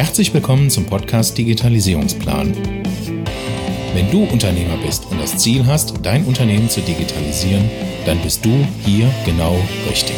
Herzlich 0.00 0.32
willkommen 0.32 0.70
zum 0.70 0.86
Podcast 0.86 1.36
Digitalisierungsplan. 1.36 2.56
Wenn 3.92 4.10
du 4.10 4.24
Unternehmer 4.24 4.78
bist 4.78 5.04
und 5.10 5.20
das 5.20 5.36
Ziel 5.36 5.66
hast, 5.66 5.92
dein 6.02 6.24
Unternehmen 6.24 6.70
zu 6.70 6.80
digitalisieren, 6.80 7.70
dann 8.06 8.18
bist 8.22 8.42
du 8.42 8.66
hier 8.82 9.12
genau 9.26 9.60
richtig. 9.90 10.16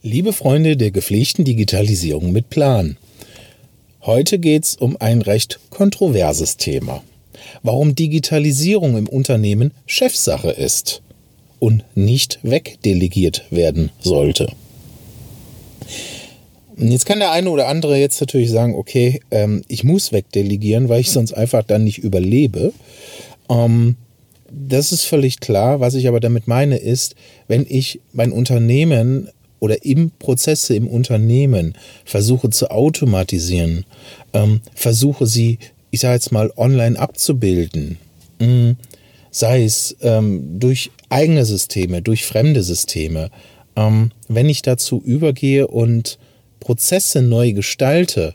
Liebe 0.00 0.32
Freunde 0.32 0.78
der 0.78 0.90
gepflegten 0.90 1.44
Digitalisierung 1.44 2.32
mit 2.32 2.48
Plan. 2.48 2.96
Heute 4.00 4.38
geht 4.38 4.64
es 4.64 4.76
um 4.76 4.96
ein 4.98 5.20
recht 5.20 5.60
kontroverses 5.68 6.56
Thema. 6.56 7.04
Warum 7.62 7.94
Digitalisierung 7.94 8.96
im 8.96 9.06
Unternehmen 9.06 9.72
Chefsache 9.84 10.48
ist 10.48 11.02
und 11.58 11.84
nicht 11.94 12.38
wegdelegiert 12.42 13.44
werden 13.50 13.90
sollte. 14.00 14.50
Jetzt 16.76 17.06
kann 17.06 17.20
der 17.20 17.30
eine 17.30 17.50
oder 17.50 17.68
andere 17.68 17.98
jetzt 17.98 18.20
natürlich 18.20 18.50
sagen, 18.50 18.74
okay, 18.74 19.20
ähm, 19.30 19.62
ich 19.68 19.84
muss 19.84 20.12
wegdelegieren, 20.12 20.88
weil 20.88 21.00
ich 21.00 21.10
sonst 21.10 21.32
einfach 21.32 21.62
dann 21.62 21.84
nicht 21.84 21.98
überlebe. 21.98 22.72
Ähm, 23.48 23.96
das 24.50 24.92
ist 24.92 25.04
völlig 25.04 25.40
klar. 25.40 25.80
Was 25.80 25.94
ich 25.94 26.08
aber 26.08 26.20
damit 26.20 26.48
meine 26.48 26.76
ist, 26.76 27.14
wenn 27.48 27.66
ich 27.68 28.00
mein 28.12 28.32
Unternehmen 28.32 29.28
oder 29.60 29.84
im 29.84 30.10
Prozesse 30.18 30.74
im 30.74 30.88
Unternehmen 30.88 31.74
versuche 32.04 32.50
zu 32.50 32.70
automatisieren, 32.70 33.84
ähm, 34.32 34.60
versuche 34.74 35.26
sie, 35.26 35.58
ich 35.90 36.00
sage 36.00 36.14
jetzt 36.14 36.32
mal, 36.32 36.52
online 36.56 36.98
abzubilden, 36.98 37.98
mh, 38.40 38.46
hm, 38.46 38.76
sei 39.30 39.64
es 39.64 39.96
ähm, 40.02 40.60
durch 40.60 40.90
eigene 41.08 41.44
Systeme, 41.44 42.02
durch 42.02 42.24
fremde 42.24 42.62
Systeme, 42.62 43.30
ähm, 43.74 44.10
wenn 44.28 44.48
ich 44.48 44.62
dazu 44.62 45.02
übergehe 45.04 45.66
und 45.66 46.18
Prozesse 46.64 47.20
neu 47.20 47.52
gestalte, 47.52 48.34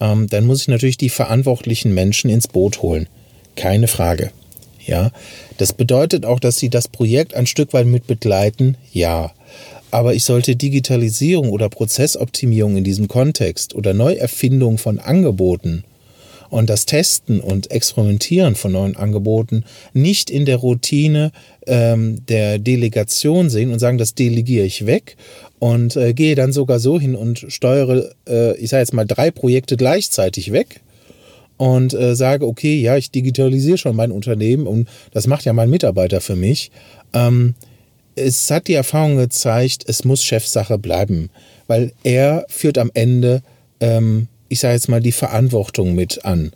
ähm, 0.00 0.26
dann 0.28 0.46
muss 0.46 0.62
ich 0.62 0.68
natürlich 0.68 0.96
die 0.96 1.10
verantwortlichen 1.10 1.92
Menschen 1.92 2.30
ins 2.30 2.48
Boot 2.48 2.80
holen. 2.80 3.08
Keine 3.56 3.88
Frage. 3.88 4.30
Ja, 4.84 5.12
das 5.58 5.74
bedeutet 5.74 6.24
auch, 6.24 6.40
dass 6.40 6.58
sie 6.58 6.70
das 6.70 6.88
Projekt 6.88 7.34
ein 7.34 7.46
Stück 7.46 7.72
weit 7.72 7.86
mit 7.86 8.06
begleiten. 8.06 8.76
Ja, 8.92 9.32
aber 9.92 10.14
ich 10.14 10.24
sollte 10.24 10.56
Digitalisierung 10.56 11.50
oder 11.50 11.68
Prozessoptimierung 11.68 12.78
in 12.78 12.84
diesem 12.84 13.06
Kontext 13.06 13.74
oder 13.74 13.92
Neuerfindung 13.92 14.78
von 14.78 14.98
Angeboten 14.98 15.84
und 16.48 16.68
das 16.68 16.86
Testen 16.86 17.40
und 17.40 17.70
Experimentieren 17.70 18.54
von 18.54 18.72
neuen 18.72 18.96
Angeboten 18.96 19.64
nicht 19.92 20.30
in 20.30 20.46
der 20.46 20.56
Routine 20.56 21.32
ähm, 21.66 22.26
der 22.26 22.58
Delegation 22.58 23.50
sehen 23.50 23.72
und 23.72 23.78
sagen, 23.78 23.98
das 23.98 24.14
delegiere 24.14 24.66
ich 24.66 24.86
weg 24.86 25.16
und 25.62 25.94
äh, 25.94 26.12
gehe 26.12 26.34
dann 26.34 26.52
sogar 26.52 26.80
so 26.80 26.98
hin 26.98 27.14
und 27.14 27.46
steuere, 27.46 28.10
äh, 28.28 28.56
ich 28.56 28.70
sage 28.70 28.80
jetzt 28.80 28.94
mal, 28.94 29.04
drei 29.04 29.30
Projekte 29.30 29.76
gleichzeitig 29.76 30.50
weg 30.50 30.80
und 31.56 31.94
äh, 31.94 32.16
sage, 32.16 32.48
okay, 32.48 32.80
ja, 32.80 32.96
ich 32.96 33.12
digitalisiere 33.12 33.78
schon 33.78 33.94
mein 33.94 34.10
Unternehmen 34.10 34.66
und 34.66 34.88
das 35.12 35.28
macht 35.28 35.44
ja 35.44 35.52
mein 35.52 35.70
Mitarbeiter 35.70 36.20
für 36.20 36.34
mich. 36.34 36.72
Ähm, 37.12 37.54
es 38.16 38.50
hat 38.50 38.66
die 38.66 38.74
Erfahrung 38.74 39.18
gezeigt, 39.18 39.84
es 39.86 40.04
muss 40.04 40.24
Chefsache 40.24 40.78
bleiben, 40.78 41.30
weil 41.68 41.92
er 42.02 42.44
führt 42.48 42.76
am 42.76 42.90
Ende, 42.92 43.44
ähm, 43.78 44.26
ich 44.48 44.58
sage 44.58 44.74
jetzt 44.74 44.88
mal, 44.88 45.00
die 45.00 45.12
Verantwortung 45.12 45.94
mit 45.94 46.24
an. 46.24 46.50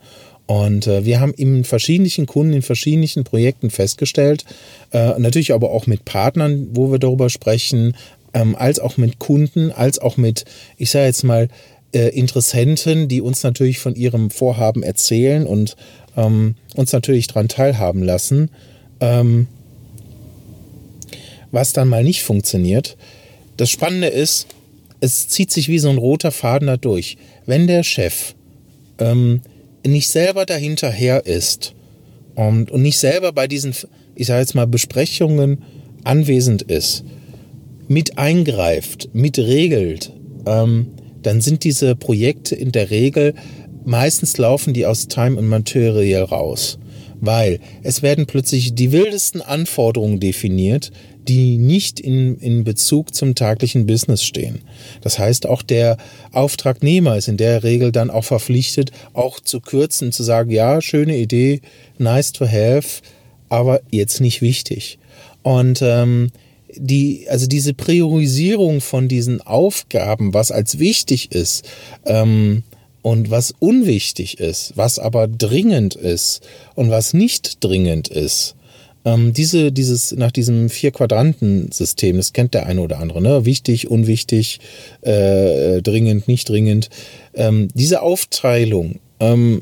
Und 0.47 0.87
äh, 0.87 1.03
wir 1.03 1.19
haben 1.19 1.33
in 1.33 1.65
verschiedenen 1.65 2.25
Kunden, 2.25 2.53
in 2.53 2.61
verschiedenen 2.61 3.25
Projekten 3.25 3.69
festgestellt, 3.69 4.45
äh, 4.91 5.19
natürlich 5.19 5.53
aber 5.53 5.71
auch 5.71 5.87
mit 5.87 6.05
Partnern, 6.05 6.69
wo 6.71 6.89
wir 6.89 6.99
darüber 6.99 7.29
sprechen, 7.29 7.95
ähm, 8.37 8.55
als 8.55 8.79
auch 8.79 8.97
mit 8.97 9.17
Kunden, 9.17 9.71
als 9.71 9.99
auch 9.99 10.17
mit, 10.17 10.45
ich 10.77 10.91
sage 10.91 11.07
jetzt 11.07 11.23
mal, 11.23 11.47
äh, 11.91 12.09
Interessenten, 12.09 13.07
die 13.07 13.21
uns 13.21 13.41
natürlich 13.41 13.79
von 13.79 13.95
ihrem 13.95 14.29
Vorhaben 14.29 14.83
erzählen 14.83 15.47
und 15.47 15.75
ähm, 16.15 16.55
uns 16.75 16.91
natürlich 16.91 17.27
daran 17.27 17.47
teilhaben 17.47 18.03
lassen. 18.03 18.51
Ähm, 18.99 19.47
was 21.51 21.73
dann 21.73 21.87
mal 21.87 22.03
nicht 22.03 22.23
funktioniert. 22.23 22.97
Das 23.55 23.69
Spannende 23.69 24.07
ist, 24.07 24.47
es 24.99 25.29
zieht 25.29 25.49
sich 25.51 25.69
wie 25.69 25.79
so 25.79 25.89
ein 25.89 25.97
roter 25.97 26.31
Faden 26.31 26.67
da 26.67 26.77
durch. 26.77 27.17
Wenn 27.45 27.65
der 27.67 27.83
Chef 27.83 28.35
ähm, 28.99 29.41
nicht 29.85 30.09
selber 30.09 30.45
dahinterher 30.45 31.25
ist 31.25 31.73
und, 32.35 32.69
und 32.69 32.81
nicht 32.81 32.99
selber 32.99 33.31
bei 33.31 33.47
diesen, 33.47 33.73
ich 34.15 34.27
sage 34.27 34.41
jetzt 34.41 34.55
mal, 34.55 34.67
Besprechungen 34.67 35.63
anwesend 36.03 36.63
ist, 36.63 37.03
mit 37.87 38.17
eingreift, 38.17 39.09
mit 39.13 39.37
regelt, 39.37 40.13
ähm, 40.45 40.87
dann 41.21 41.41
sind 41.41 41.63
diese 41.63 41.95
Projekte 41.95 42.55
in 42.55 42.71
der 42.71 42.89
Regel, 42.89 43.33
meistens 43.85 44.37
laufen 44.37 44.73
die 44.73 44.85
aus 44.85 45.07
Time 45.07 45.37
and 45.39 45.49
Material 45.49 46.23
raus. 46.23 46.77
Weil 47.19 47.59
es 47.81 48.03
werden 48.03 48.27
plötzlich 48.27 48.75
die 48.75 48.91
wildesten 48.91 49.41
Anforderungen 49.41 50.19
definiert, 50.19 50.91
die 51.27 51.57
nicht 51.57 51.99
in, 51.99 52.37
in 52.37 52.63
Bezug 52.63 53.13
zum 53.13 53.35
taglichen 53.35 53.85
Business 53.85 54.23
stehen. 54.23 54.61
Das 55.01 55.19
heißt, 55.19 55.45
auch 55.45 55.61
der 55.61 55.97
Auftragnehmer 56.31 57.17
ist 57.17 57.27
in 57.27 57.37
der 57.37 57.63
Regel 57.63 57.91
dann 57.91 58.09
auch 58.09 58.23
verpflichtet, 58.23 58.91
auch 59.13 59.39
zu 59.39 59.59
kürzen, 59.59 60.11
zu 60.11 60.23
sagen, 60.23 60.51
ja, 60.51 60.81
schöne 60.81 61.17
Idee, 61.17 61.61
nice 61.97 62.31
to 62.31 62.45
have, 62.47 63.01
aber 63.49 63.81
jetzt 63.91 64.21
nicht 64.21 64.41
wichtig. 64.41 64.99
Und 65.43 65.81
ähm, 65.81 66.31
die, 66.79 67.27
also 67.29 67.47
diese 67.47 67.73
Priorisierung 67.73 68.81
von 68.81 69.07
diesen 69.07 69.41
Aufgaben, 69.41 70.33
was 70.33 70.51
als 70.51 70.79
wichtig 70.79 71.31
ist 71.31 71.67
ähm, 72.05 72.63
und 73.01 73.29
was 73.29 73.53
unwichtig 73.59 74.39
ist, 74.39 74.73
was 74.75 74.99
aber 74.99 75.27
dringend 75.27 75.95
ist 75.95 76.41
und 76.75 76.89
was 76.89 77.13
nicht 77.13 77.63
dringend 77.63 78.07
ist, 78.07 78.55
ähm, 79.05 79.31
diese, 79.31 79.71
dieses, 79.71 80.11
nach 80.11 80.31
diesem 80.31 80.69
Vier-Quadranten-System, 80.69 82.17
das 82.17 82.33
kennt 82.33 82.53
der 82.53 82.65
eine 82.65 82.81
oder 82.81 82.99
andere, 82.99 83.21
ne? 83.21 83.45
Wichtig, 83.45 83.89
unwichtig, 83.89 84.59
äh, 85.01 85.81
dringend, 85.81 86.27
nicht 86.27 86.49
dringend. 86.49 86.89
Ähm, 87.33 87.69
diese 87.73 88.01
Aufteilung, 88.01 88.99
ähm, 89.21 89.61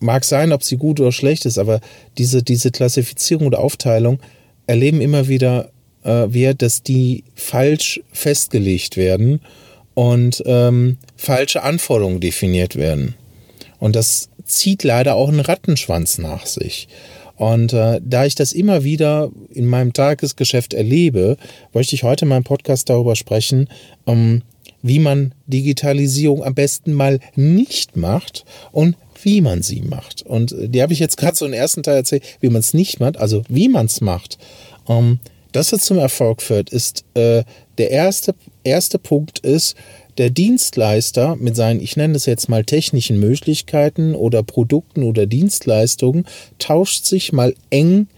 mag 0.00 0.24
sein, 0.24 0.52
ob 0.52 0.62
sie 0.62 0.76
gut 0.76 1.00
oder 1.00 1.12
schlecht 1.12 1.46
ist, 1.46 1.58
aber 1.58 1.80
diese, 2.18 2.42
diese 2.42 2.70
Klassifizierung 2.70 3.46
oder 3.46 3.60
Aufteilung 3.60 4.18
erleben 4.66 5.00
immer 5.00 5.28
wieder 5.28 5.70
äh, 6.06 6.32
wir, 6.32 6.54
dass 6.54 6.82
die 6.82 7.24
falsch 7.34 8.00
festgelegt 8.12 8.96
werden 8.96 9.40
und 9.94 10.42
ähm, 10.46 10.98
falsche 11.16 11.62
Anforderungen 11.62 12.20
definiert 12.20 12.76
werden. 12.76 13.14
Und 13.78 13.96
das 13.96 14.30
zieht 14.44 14.84
leider 14.84 15.16
auch 15.16 15.28
einen 15.28 15.40
Rattenschwanz 15.40 16.18
nach 16.18 16.46
sich. 16.46 16.88
Und 17.36 17.72
äh, 17.74 18.00
da 18.02 18.24
ich 18.24 18.34
das 18.34 18.52
immer 18.52 18.84
wieder 18.84 19.30
in 19.52 19.66
meinem 19.66 19.92
Tagesgeschäft 19.92 20.72
erlebe, 20.72 21.36
möchte 21.74 21.94
ich 21.94 22.02
heute 22.02 22.24
in 22.24 22.30
meinem 22.30 22.44
Podcast 22.44 22.88
darüber 22.88 23.16
sprechen, 23.16 23.68
ähm, 24.06 24.42
wie 24.82 25.00
man 25.00 25.34
Digitalisierung 25.46 26.44
am 26.44 26.54
besten 26.54 26.92
mal 26.92 27.20
nicht 27.34 27.96
macht 27.96 28.44
und 28.72 28.96
wie 29.22 29.40
man 29.40 29.62
sie 29.62 29.82
macht. 29.82 30.22
Und 30.22 30.52
äh, 30.52 30.68
die 30.68 30.80
habe 30.80 30.94
ich 30.94 30.98
jetzt 30.98 31.16
gerade 31.16 31.36
so 31.36 31.44
im 31.44 31.52
ersten 31.52 31.82
Teil 31.82 31.96
erzählt, 31.96 32.22
wie 32.40 32.48
man 32.48 32.60
es 32.60 32.72
nicht 32.72 33.00
macht, 33.00 33.18
also 33.18 33.42
wie 33.48 33.68
man 33.68 33.86
es 33.86 34.00
macht. 34.00 34.38
Ähm, 34.88 35.18
dass 35.56 35.72
es 35.72 35.82
zum 35.82 35.96
Erfolg 35.96 36.42
führt, 36.42 36.68
ist 36.68 37.06
äh, 37.14 37.42
der 37.78 37.90
erste, 37.90 38.34
erste 38.62 38.98
Punkt 38.98 39.38
ist, 39.38 39.74
der 40.18 40.28
Dienstleister 40.28 41.34
mit 41.36 41.56
seinen, 41.56 41.80
ich 41.80 41.96
nenne 41.96 42.14
es 42.14 42.26
jetzt 42.26 42.50
mal 42.50 42.62
technischen 42.62 43.18
Möglichkeiten 43.18 44.14
oder 44.14 44.42
Produkten 44.42 45.02
oder 45.02 45.24
Dienstleistungen, 45.24 46.26
tauscht 46.58 47.06
sich 47.06 47.32
mal 47.32 47.54
eng 47.70 48.08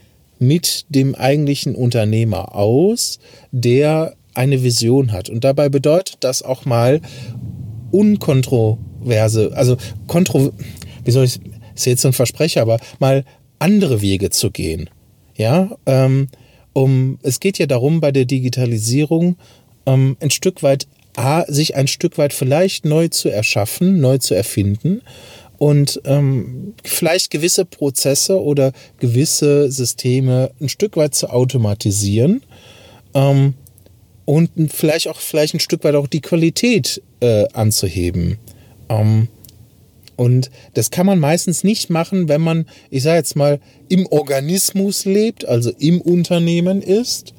mit 0.41 0.87
dem 0.89 1.15
eigentlichen 1.15 1.77
Unternehmer 1.77 2.57
aus, 2.57 3.21
der 3.53 4.15
eine 4.35 4.65
Vision 4.65 5.13
hat. 5.13 5.31
Und 5.31 5.45
dabei 5.45 5.69
bedeutet 5.69 6.17
das 6.21 6.43
auch 6.43 6.65
mal 6.65 7.01
unkontroverse, 7.93 9.53
also 9.55 9.77
kontro, 10.09 10.51
wie 11.05 11.11
soll 11.13 11.25
ich, 11.25 11.39
ist 11.77 11.87
jetzt 11.87 12.03
so 12.03 12.09
ein 12.09 12.15
Versprecher, 12.15 12.63
aber 12.63 12.81
mal 12.99 13.25
andere 13.61 14.01
Wege 14.01 14.31
zu 14.31 14.51
gehen. 14.51 14.91
Ja, 15.37 15.71
ähm, 15.87 16.29
um, 16.79 17.19
es 17.23 17.41
geht 17.41 17.59
ja 17.59 17.67
darum, 17.67 18.01
bei 18.01 18.13
der 18.13 18.25
Digitalisierung 18.25 19.37
ähm, 19.85 20.17
ein 20.21 20.31
Stück 20.31 20.63
weit, 20.63 20.87
A, 21.17 21.45
sich 21.49 21.75
ein 21.75 21.89
Stück 21.89 22.19
weit 22.19 22.33
vielleicht 22.33 22.85
neu 22.85 23.09
zu 23.09 23.29
erschaffen, 23.29 24.01
neu 24.01 24.19
zu 24.19 24.35
erfinden 24.35 25.03
und 25.59 26.01
ähm, 26.05 26.75
vielleicht 26.85 27.33
gewisse 27.33 27.65
Prozesse 27.65 28.41
oder 28.41 28.73
gewisse 29.01 29.73
Systeme 29.73 30.53
ein 30.61 30.69
Stück 30.69 30.97
weit 30.97 31.17
zu 31.17 31.31
automatisieren 31.31 32.43
ähm, 33.13 33.55
und 34.25 34.51
vielleicht 34.73 35.09
auch 35.09 35.19
vielleicht 35.19 35.55
ein 35.55 35.61
Stück 35.61 35.83
weit 35.83 35.97
auch 35.97 36.07
die 36.07 36.21
Qualität 36.21 37.03
äh, 37.19 37.49
anzuheben. 37.55 38.39
Ähm, 38.89 39.27
und 40.19 40.51
das 40.75 40.91
kann 40.91 41.07
man 41.07 41.21
meistens 41.21 41.63
nicht 41.63 41.91
machen, 41.91 42.29
wenn 42.29 42.41
man, 42.41 42.67
ich 42.91 43.05
sage 43.05 43.19
jetzt 43.19 43.37
mal, 43.37 43.61
im 43.89 44.05
Organismus 44.09 45.05
lebt, 45.05 45.47
also 45.47 45.71
im 45.79 46.01
Unternehmen 46.01 46.83
ist, 46.83 47.35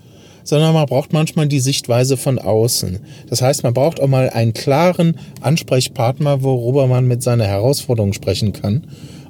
sondern 0.46 0.74
man 0.74 0.86
braucht 0.86 1.12
manchmal 1.12 1.50
die 1.50 1.60
Sichtweise 1.60 2.16
von 2.16 2.40
außen. 2.40 3.00
Das 3.30 3.42
heißt, 3.42 3.64
man 3.64 3.74
braucht 3.74 4.00
auch 4.00 4.08
mal 4.08 4.30
einen 4.30 4.54
klaren 4.54 5.20
Ansprechpartner, 5.42 6.42
worüber 6.42 6.88
man 6.88 7.06
mit 7.06 7.22
seiner 7.22 7.46
Herausforderung 7.46 8.14
sprechen 8.14 8.54
kann. 8.54 8.88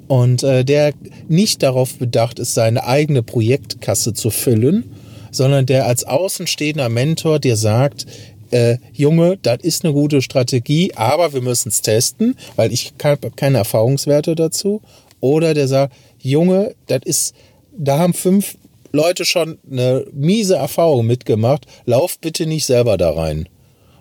Und 0.08 0.44
äh, 0.44 0.64
der 0.64 0.94
nicht 1.28 1.64
darauf 1.64 1.96
bedacht 1.96 2.38
ist, 2.38 2.54
seine 2.54 2.86
eigene 2.86 3.24
Projektkasse 3.24 4.14
zu 4.14 4.30
füllen, 4.30 4.92
sondern 5.32 5.66
der 5.66 5.88
als 5.88 6.04
außenstehender 6.04 6.90
Mentor 6.90 7.40
dir 7.40 7.56
sagt, 7.56 8.06
äh, 8.52 8.78
Junge, 8.94 9.38
das 9.42 9.60
ist 9.62 9.84
eine 9.84 9.94
gute 9.94 10.22
Strategie, 10.22 10.94
aber 10.96 11.34
wir 11.34 11.42
müssen 11.42 11.70
es 11.70 11.82
testen, 11.82 12.36
weil 12.56 12.72
ich 12.72 12.94
habe 13.04 13.32
keine 13.32 13.60
Erfahrungswerte 13.60 14.36
dazu. 14.36 14.82
Oder 15.20 15.54
der 15.54 15.68
sagt, 15.68 15.94
Junge, 16.20 16.76
das 16.88 17.02
ist, 17.06 17.36
da 17.78 18.00
haben 18.00 18.14
fünf 18.14 18.58
Leute 18.92 19.26
schon 19.26 19.60
eine 19.70 20.06
miese 20.12 20.56
Erfahrung 20.56 21.06
mitgemacht, 21.06 21.66
lauf 21.86 22.20
bitte 22.20 22.46
nicht 22.46 22.66
selber 22.66 22.98
da 22.98 23.12
rein. 23.12 23.48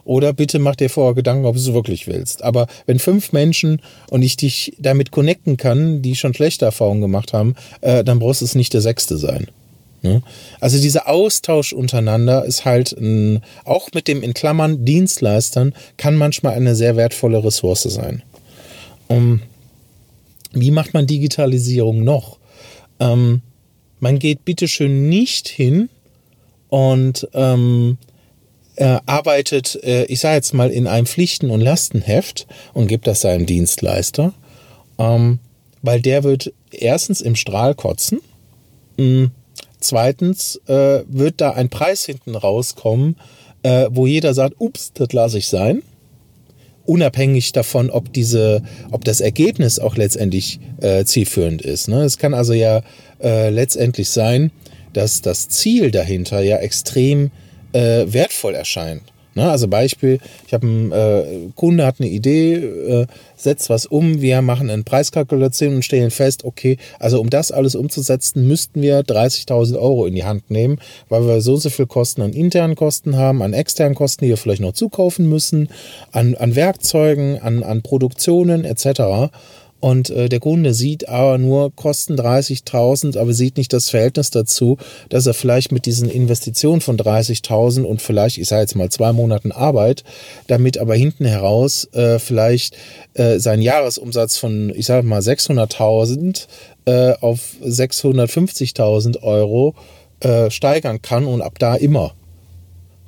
Oder 0.04 0.32
bitte 0.32 0.58
mach 0.58 0.74
dir 0.74 0.88
vorher 0.88 1.14
Gedanken, 1.14 1.44
ob 1.44 1.54
du 1.54 1.60
es 1.60 1.74
wirklich 1.74 2.06
willst. 2.06 2.42
Aber 2.42 2.66
wenn 2.86 2.98
fünf 2.98 3.32
Menschen 3.32 3.82
und 4.08 4.22
ich 4.22 4.38
dich 4.38 4.74
damit 4.78 5.10
connecten 5.10 5.58
kann, 5.58 6.00
die 6.00 6.16
schon 6.16 6.32
schlechte 6.32 6.64
Erfahrungen 6.64 7.02
gemacht 7.02 7.34
haben, 7.34 7.54
äh, 7.82 8.02
dann 8.02 8.18
brauchst 8.18 8.40
es 8.40 8.54
nicht 8.54 8.72
der 8.72 8.80
Sechste 8.80 9.18
sein. 9.18 9.48
Ne? 10.02 10.22
Also 10.60 10.78
dieser 10.78 11.08
Austausch 11.08 11.72
untereinander 11.72 12.44
ist 12.44 12.64
halt 12.64 12.92
ein, 12.92 13.40
auch 13.64 13.88
mit 13.94 14.08
dem 14.08 14.22
in 14.22 14.34
Klammern 14.34 14.84
Dienstleistern 14.84 15.74
kann 15.96 16.14
manchmal 16.14 16.54
eine 16.54 16.74
sehr 16.74 16.96
wertvolle 16.96 17.42
Ressource 17.42 17.82
sein. 17.82 18.22
Um, 19.08 19.40
wie 20.52 20.70
macht 20.70 20.94
man 20.94 21.06
Digitalisierung 21.06 22.04
noch? 22.04 22.38
Ähm, 23.00 23.42
man 24.00 24.18
geht 24.18 24.44
bitteschön 24.44 25.08
nicht 25.08 25.48
hin 25.48 25.88
und 26.68 27.28
ähm, 27.34 27.98
äh, 28.76 29.00
arbeitet, 29.06 29.82
äh, 29.82 30.04
ich 30.04 30.20
sage 30.20 30.36
jetzt 30.36 30.54
mal, 30.54 30.70
in 30.70 30.86
einem 30.86 31.06
Pflichten- 31.06 31.50
und 31.50 31.60
Lastenheft 31.60 32.46
und 32.74 32.86
gibt 32.86 33.06
das 33.06 33.22
seinem 33.22 33.46
Dienstleister, 33.46 34.32
ähm, 34.98 35.40
weil 35.82 36.00
der 36.00 36.22
wird 36.22 36.52
erstens 36.70 37.20
im 37.20 37.34
Strahl 37.34 37.74
kotzen, 37.74 38.20
mh, 38.96 39.04
mm, 39.04 39.30
zweitens 39.80 40.60
äh, 40.66 41.02
wird 41.06 41.40
da 41.40 41.52
ein 41.52 41.68
Preis 41.68 42.04
hinten 42.04 42.34
rauskommen, 42.34 43.16
äh, 43.62 43.88
wo 43.90 44.06
jeder 44.06 44.34
sagt, 44.34 44.56
ups, 44.58 44.92
das 44.92 45.12
lasse 45.12 45.38
ich 45.38 45.48
sein 45.48 45.82
unabhängig 46.88 47.52
davon, 47.52 47.90
ob 47.90 48.12
diese, 48.14 48.62
ob 48.90 49.04
das 49.04 49.20
Ergebnis 49.20 49.78
auch 49.78 49.96
letztendlich 49.96 50.58
äh, 50.80 51.04
zielführend 51.04 51.60
ist. 51.60 51.86
Ne? 51.86 52.02
Es 52.02 52.16
kann 52.16 52.32
also 52.32 52.54
ja 52.54 52.80
äh, 53.22 53.50
letztendlich 53.50 54.08
sein, 54.08 54.50
dass 54.94 55.20
das 55.20 55.50
Ziel 55.50 55.90
dahinter 55.90 56.40
ja 56.40 56.56
extrem 56.56 57.30
äh, 57.72 58.06
wertvoll 58.06 58.54
erscheint. 58.54 59.02
Ne? 59.38 59.48
Also 59.48 59.68
Beispiel, 59.68 60.18
ich 60.48 60.52
habe 60.52 60.66
einen 60.66 60.90
äh, 60.90 61.24
Kunde 61.54 61.86
hat 61.86 62.00
eine 62.00 62.08
Idee, 62.08 62.54
äh, 62.54 63.06
setzt 63.36 63.70
was 63.70 63.86
um, 63.86 64.20
wir 64.20 64.42
machen 64.42 64.68
eine 64.68 64.82
Preiskalkulation 64.82 65.76
und 65.76 65.84
stellen 65.84 66.10
fest, 66.10 66.44
okay, 66.44 66.76
also 66.98 67.20
um 67.20 67.30
das 67.30 67.52
alles 67.52 67.76
umzusetzen, 67.76 68.48
müssten 68.48 68.82
wir 68.82 69.02
30.000 69.02 69.76
Euro 69.76 70.06
in 70.06 70.16
die 70.16 70.24
Hand 70.24 70.50
nehmen, 70.50 70.80
weil 71.08 71.24
wir 71.24 71.40
so 71.40 71.54
und 71.54 71.60
so 71.60 71.70
viel 71.70 71.86
Kosten 71.86 72.22
an 72.22 72.32
internen 72.32 72.74
Kosten 72.74 73.16
haben, 73.16 73.40
an 73.40 73.52
externen 73.52 73.94
Kosten, 73.94 74.24
die 74.24 74.30
wir 74.30 74.36
vielleicht 74.36 74.60
noch 74.60 74.72
zukaufen 74.72 75.28
müssen, 75.28 75.68
an, 76.10 76.34
an 76.34 76.56
Werkzeugen, 76.56 77.40
an, 77.40 77.62
an 77.62 77.82
Produktionen 77.82 78.64
etc. 78.64 79.30
Und 79.80 80.10
äh, 80.10 80.28
der 80.28 80.40
Kunde 80.40 80.74
sieht 80.74 81.08
aber 81.08 81.38
nur 81.38 81.74
Kosten 81.74 82.18
30.000, 82.18 83.16
aber 83.16 83.32
sieht 83.32 83.56
nicht 83.56 83.72
das 83.72 83.90
Verhältnis 83.90 84.30
dazu, 84.30 84.76
dass 85.08 85.26
er 85.26 85.34
vielleicht 85.34 85.70
mit 85.70 85.86
diesen 85.86 86.10
Investitionen 86.10 86.80
von 86.80 86.96
30.000 86.96 87.82
und 87.82 88.02
vielleicht, 88.02 88.38
ich 88.38 88.48
sage 88.48 88.62
jetzt 88.62 88.74
mal 88.74 88.90
zwei 88.90 89.12
Monaten 89.12 89.52
Arbeit, 89.52 90.02
damit 90.48 90.78
aber 90.78 90.96
hinten 90.96 91.26
heraus 91.26 91.88
äh, 91.92 92.18
vielleicht 92.18 92.76
äh, 93.14 93.38
seinen 93.38 93.62
Jahresumsatz 93.62 94.36
von, 94.36 94.72
ich 94.74 94.86
sage 94.86 95.06
mal 95.06 95.20
600.000 95.20 96.46
äh, 96.86 97.12
auf 97.20 97.40
650.000 97.64 99.22
Euro 99.22 99.74
äh, 100.20 100.50
steigern 100.50 101.02
kann 101.02 101.26
und 101.26 101.40
ab 101.42 101.58
da 101.60 101.76
immer. 101.76 102.14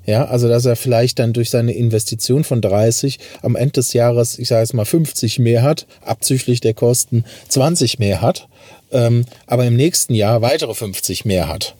Ja, 0.06 0.24
also 0.24 0.48
dass 0.48 0.64
er 0.64 0.76
vielleicht 0.76 1.18
dann 1.18 1.32
durch 1.32 1.50
seine 1.50 1.72
Investition 1.72 2.42
von 2.42 2.60
30 2.60 3.18
am 3.42 3.54
Ende 3.54 3.72
des 3.72 3.92
Jahres, 3.92 4.38
ich 4.38 4.48
sage 4.48 4.62
jetzt 4.62 4.74
mal 4.74 4.84
50 4.84 5.38
mehr 5.38 5.62
hat, 5.62 5.86
abzüglich 6.04 6.60
der 6.60 6.74
Kosten 6.74 7.24
20 7.48 7.98
mehr 7.98 8.22
hat, 8.22 8.48
ähm, 8.92 9.24
aber 9.46 9.66
im 9.66 9.76
nächsten 9.76 10.14
Jahr 10.14 10.42
weitere 10.42 10.74
50 10.74 11.24
mehr 11.24 11.48
hat. 11.48 11.74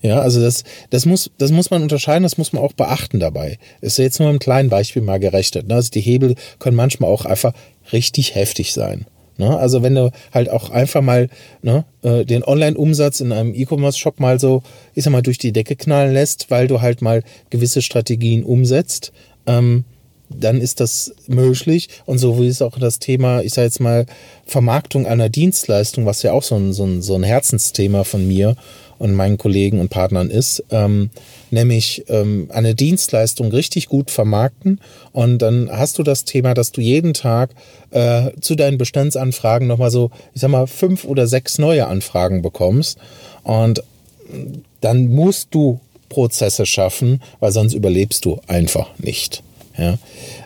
Ja, 0.00 0.20
also 0.20 0.40
das, 0.40 0.62
das, 0.90 1.06
muss, 1.06 1.30
das 1.38 1.50
muss 1.50 1.70
man 1.70 1.82
unterscheiden, 1.82 2.22
das 2.22 2.38
muss 2.38 2.52
man 2.52 2.62
auch 2.62 2.72
beachten 2.72 3.18
dabei. 3.18 3.58
ist 3.80 3.98
jetzt 3.98 4.20
nur 4.20 4.28
ein 4.28 4.38
kleines 4.38 4.70
Beispiel 4.70 5.02
mal 5.02 5.18
gerechnet. 5.18 5.66
Ne? 5.66 5.74
Also 5.74 5.90
die 5.90 6.00
Hebel 6.00 6.36
können 6.60 6.76
manchmal 6.76 7.10
auch 7.10 7.24
einfach 7.24 7.52
richtig 7.92 8.34
heftig 8.34 8.72
sein. 8.72 9.06
Ne? 9.38 9.56
Also 9.56 9.82
wenn 9.82 9.94
du 9.94 10.10
halt 10.34 10.50
auch 10.50 10.70
einfach 10.70 11.00
mal 11.00 11.28
ne, 11.62 11.84
äh, 12.02 12.24
den 12.24 12.44
Online-Umsatz 12.44 13.20
in 13.20 13.32
einem 13.32 13.54
E-Commerce-Shop 13.54 14.20
mal 14.20 14.38
so, 14.38 14.62
ich 14.94 15.04
sag 15.04 15.12
mal, 15.12 15.22
durch 15.22 15.38
die 15.38 15.52
Decke 15.52 15.76
knallen 15.76 16.12
lässt, 16.12 16.50
weil 16.50 16.66
du 16.66 16.82
halt 16.82 17.00
mal 17.00 17.22
gewisse 17.50 17.80
Strategien 17.80 18.42
umsetzt, 18.44 19.12
ähm, 19.46 19.84
dann 20.28 20.60
ist 20.60 20.80
das 20.80 21.14
möglich. 21.26 21.88
Und 22.04 22.18
so 22.18 22.38
wie 22.38 22.48
ist 22.48 22.62
auch 22.62 22.78
das 22.78 22.98
Thema, 22.98 23.40
ich 23.40 23.54
sage 23.54 23.66
jetzt 23.66 23.80
mal, 23.80 24.06
Vermarktung 24.44 25.06
einer 25.06 25.28
Dienstleistung, 25.28 26.04
was 26.04 26.22
ja 26.22 26.32
auch 26.32 26.42
so 26.42 26.56
ein, 26.56 26.72
so 26.72 26.84
ein, 26.84 27.00
so 27.00 27.14
ein 27.14 27.22
Herzensthema 27.22 28.04
von 28.04 28.26
mir 28.26 28.56
und 28.98 29.14
meinen 29.14 29.38
Kollegen 29.38 29.80
und 29.80 29.88
Partnern 29.88 30.30
ist, 30.30 30.64
ähm, 30.70 31.10
nämlich 31.50 32.04
ähm, 32.08 32.48
eine 32.52 32.74
Dienstleistung 32.74 33.50
richtig 33.50 33.88
gut 33.88 34.10
vermarkten. 34.10 34.80
Und 35.12 35.38
dann 35.38 35.70
hast 35.70 35.98
du 35.98 36.02
das 36.02 36.24
Thema, 36.24 36.54
dass 36.54 36.72
du 36.72 36.80
jeden 36.80 37.14
Tag 37.14 37.50
äh, 37.90 38.30
zu 38.40 38.54
deinen 38.54 38.78
Bestandsanfragen 38.78 39.66
nochmal 39.68 39.90
so, 39.90 40.10
ich 40.34 40.40
sag 40.40 40.50
mal, 40.50 40.66
fünf 40.66 41.04
oder 41.04 41.26
sechs 41.26 41.58
neue 41.58 41.86
Anfragen 41.86 42.42
bekommst. 42.42 42.98
Und 43.44 43.82
dann 44.80 45.08
musst 45.08 45.48
du 45.52 45.80
Prozesse 46.08 46.66
schaffen, 46.66 47.22
weil 47.40 47.52
sonst 47.52 47.74
überlebst 47.74 48.24
du 48.24 48.40
einfach 48.46 48.88
nicht. 48.98 49.42
Ja? 49.76 49.98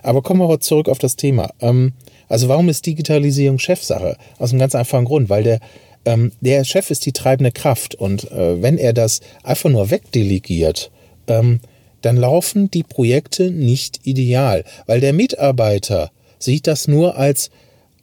Aber 0.02 0.22
kommen 0.22 0.40
wir 0.40 0.60
zurück 0.60 0.88
auf 0.88 0.98
das 0.98 1.16
Thema. 1.16 1.50
Ähm, 1.60 1.92
also 2.28 2.48
warum 2.48 2.68
ist 2.68 2.86
Digitalisierung 2.86 3.58
Chefsache? 3.58 4.16
Aus 4.38 4.50
einem 4.50 4.60
ganz 4.60 4.74
einfachen 4.74 5.04
Grund, 5.04 5.28
weil 5.28 5.42
der 5.42 5.60
ähm, 6.04 6.32
der 6.40 6.64
Chef 6.64 6.90
ist 6.90 7.06
die 7.06 7.12
treibende 7.12 7.52
Kraft 7.52 7.94
und 7.94 8.30
äh, 8.30 8.60
wenn 8.62 8.78
er 8.78 8.92
das 8.92 9.20
einfach 9.42 9.70
nur 9.70 9.90
wegdelegiert, 9.90 10.90
ähm, 11.26 11.60
dann 12.00 12.16
laufen 12.16 12.70
die 12.70 12.82
Projekte 12.82 13.50
nicht 13.50 14.00
ideal, 14.04 14.64
weil 14.86 15.00
der 15.00 15.12
Mitarbeiter 15.12 16.10
sieht 16.38 16.66
das 16.66 16.88
nur 16.88 17.16
als, 17.16 17.50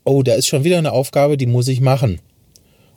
oh, 0.05 0.23
da 0.23 0.33
ist 0.33 0.47
schon 0.47 0.63
wieder 0.63 0.77
eine 0.77 0.93
Aufgabe, 0.93 1.37
die 1.37 1.45
muss 1.45 1.67
ich 1.67 1.81
machen. 1.81 2.19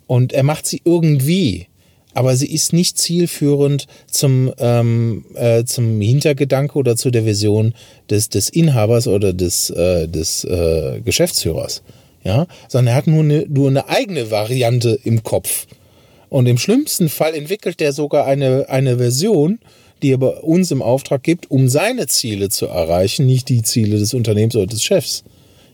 Und 0.07 0.33
er 0.33 0.45
macht 0.45 0.67
sie 0.67 0.81
irgendwie, 0.85 1.67
aber 2.15 2.37
sie 2.37 2.53
ist 2.53 2.73
nicht 2.73 2.99
zielführend 2.99 3.87
zum, 4.07 4.53
ähm, 4.59 5.25
äh, 5.35 5.65
zum 5.65 6.01
Hintergedanke 6.01 6.79
oder 6.79 6.97
zu 6.97 7.11
der 7.11 7.27
Vision 7.27 7.75
des, 8.11 8.29
des 8.29 8.49
Inhabers 8.49 9.09
oder 9.09 9.33
des, 9.33 9.71
äh, 9.71 10.07
des 10.07 10.45
äh, 10.45 11.01
Geschäftsführers 11.05 11.83
ja, 12.25 12.47
sondern 12.69 12.95
er 12.95 12.97
hat 12.97 13.07
nur 13.07 13.23
eine, 13.23 13.47
nur 13.49 13.69
eine 13.69 13.89
eigene 13.89 14.31
Variante 14.31 14.99
im 15.05 15.23
Kopf. 15.23 15.67
Und 16.29 16.47
im 16.47 16.59
schlimmsten 16.59 17.09
Fall 17.09 17.35
entwickelt 17.35 17.81
er 17.81 17.93
sogar 17.93 18.27
eine, 18.27 18.69
eine 18.69 18.97
Version, 18.97 19.59
die 20.03 20.13
er 20.13 20.19
bei 20.19 20.29
uns 20.29 20.71
im 20.71 20.83
Auftrag 20.83 21.23
gibt, 21.23 21.51
um 21.51 21.69
seine 21.69 22.07
Ziele 22.07 22.49
zu 22.49 22.67
erreichen, 22.67 23.27
nicht 23.27 23.49
die 23.49 23.63
Ziele 23.63 23.99
des 23.99 24.15
Unternehmens 24.15 24.57
oder 24.57 24.67
des 24.67 24.83
Chefs. 24.83 25.25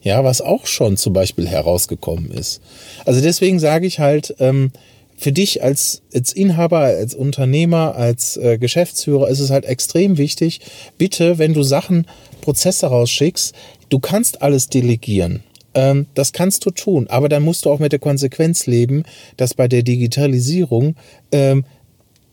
Ja, 0.02 0.22
was 0.22 0.40
auch 0.40 0.66
schon 0.66 0.96
zum 0.96 1.12
Beispiel 1.12 1.48
herausgekommen 1.48 2.30
ist. 2.30 2.60
Also 3.04 3.20
deswegen 3.20 3.58
sage 3.58 3.86
ich 3.86 3.98
halt, 3.98 4.34
ähm, 4.38 4.70
für 5.16 5.32
dich 5.32 5.62
als, 5.64 6.02
als 6.14 6.32
Inhaber, 6.32 6.78
als 6.78 7.14
Unternehmer, 7.14 7.96
als 7.96 8.36
äh, 8.36 8.56
Geschäftsführer 8.58 9.28
ist 9.28 9.40
es 9.40 9.50
halt 9.50 9.64
extrem 9.64 10.16
wichtig, 10.16 10.60
bitte, 10.96 11.38
wenn 11.38 11.54
du 11.54 11.64
Sachen, 11.64 12.06
Prozesse 12.40 12.86
rausschickst, 12.86 13.54
du 13.88 13.98
kannst 13.98 14.42
alles 14.42 14.68
delegieren. 14.68 15.42
Ähm, 15.78 16.06
das 16.14 16.32
kannst 16.32 16.66
du 16.66 16.72
tun, 16.72 17.06
aber 17.08 17.28
dann 17.28 17.44
musst 17.44 17.64
du 17.64 17.70
auch 17.70 17.78
mit 17.78 17.92
der 17.92 18.00
Konsequenz 18.00 18.66
leben, 18.66 19.04
dass 19.36 19.54
bei 19.54 19.68
der 19.68 19.84
Digitalisierung 19.84 20.96
ähm, 21.30 21.64